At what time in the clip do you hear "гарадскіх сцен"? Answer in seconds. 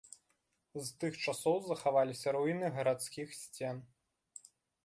2.79-3.75